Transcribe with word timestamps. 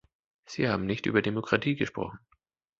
Sie 0.47 0.67
haben 0.67 0.87
nicht 0.87 1.05
über 1.05 1.21
Demokratie 1.21 1.75
gesprochen! 1.75 2.17